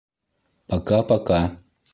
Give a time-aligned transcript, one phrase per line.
[0.73, 1.41] Пока-пока!